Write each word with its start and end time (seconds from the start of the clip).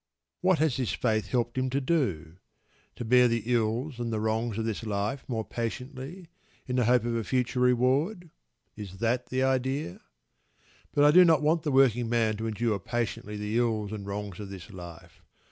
What 0.39 0.57
has 0.57 0.77
this 0.77 0.93
faith 0.93 1.27
helped 1.27 1.59
him 1.59 1.69
to 1.69 1.79
do? 1.79 2.37
To 2.95 3.05
bear 3.05 3.27
the 3.27 3.43
ills 3.45 3.99
and 3.99 4.11
the 4.11 4.19
wrongs 4.19 4.57
of 4.57 4.65
this 4.65 4.83
life 4.83 5.23
more 5.27 5.45
patiently, 5.45 6.27
in 6.65 6.77
the 6.77 6.85
hope 6.85 7.05
of 7.05 7.13
a 7.15 7.23
future 7.23 7.59
reward? 7.59 8.31
Is 8.75 8.97
that 8.97 9.27
the 9.27 9.43
idea? 9.43 10.01
But 10.91 11.03
I 11.03 11.11
do 11.11 11.23
not 11.23 11.43
want 11.43 11.61
the 11.61 11.71
working 11.71 12.09
man 12.09 12.35
to 12.37 12.47
endure 12.47 12.79
patiently 12.79 13.37
the 13.37 13.55
ills 13.59 13.91
and 13.91 14.03
wrongs 14.07 14.39
of 14.39 14.49
this 14.49 14.71
life. 14.71 15.21